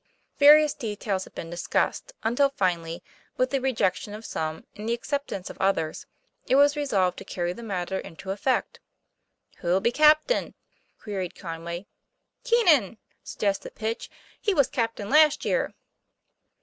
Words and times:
Various 0.39 0.73
details 0.73 1.25
had 1.25 1.35
been 1.35 1.51
discussed, 1.51 2.13
until 2.23 2.49
finally, 2.49 3.03
with 3.37 3.51
the 3.51 3.61
rejection 3.61 4.15
of 4.15 4.25
some 4.25 4.65
and 4.75 4.89
the 4.89 4.95
acceptance 4.95 5.47
of 5.51 5.59
others, 5.59 6.07
it 6.47 6.55
was 6.55 6.75
resolved 6.75 7.17
to 7.19 7.23
carry 7.23 7.53
the 7.53 7.61
matter 7.61 7.99
into 7.99 8.31
effect. 8.31 8.79
"Who'll 9.57 9.79
be 9.79 9.91
captain?" 9.91 10.55
queried 10.99 11.35
Conway. 11.35 11.85
"Keenan!" 12.43 12.97
suggested 13.23 13.75
Pitch." 13.75 14.09
He 14.41 14.55
was 14.55 14.69
captain 14.69 15.07
last 15.07 15.45
year." 15.45 15.71